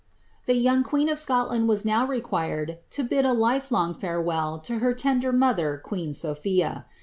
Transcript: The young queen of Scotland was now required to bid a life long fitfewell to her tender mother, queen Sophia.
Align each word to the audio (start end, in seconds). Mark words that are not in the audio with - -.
The 0.47 0.55
young 0.55 0.81
queen 0.83 1.09
of 1.09 1.19
Scotland 1.19 1.67
was 1.69 1.85
now 1.85 2.07
required 2.07 2.79
to 2.89 3.03
bid 3.03 3.23
a 3.23 3.33
life 3.33 3.71
long 3.71 3.93
fitfewell 3.93 4.57
to 4.63 4.79
her 4.79 4.95
tender 4.95 5.31
mother, 5.31 5.77
queen 5.77 6.15
Sophia. 6.15 6.87